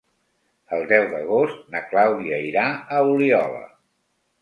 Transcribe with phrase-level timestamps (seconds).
[0.77, 2.67] El deu d'agost na Clàudia irà
[2.99, 3.65] a Oliola.